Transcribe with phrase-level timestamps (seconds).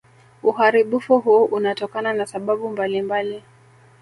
[0.43, 3.43] Uharibifu huu unatokana na sababu mbalimbali